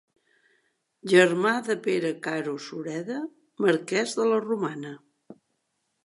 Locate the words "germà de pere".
1.11-2.09